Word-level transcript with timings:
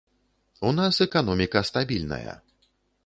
У 0.69 0.71
нас 0.79 0.99
эканоміка 1.07 1.63
стабільная. 1.71 2.33